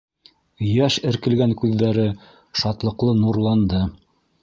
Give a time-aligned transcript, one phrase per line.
[0.69, 2.09] Йәш эркелгән күҙҙәре
[2.63, 3.89] шатлыҡлы нурланды.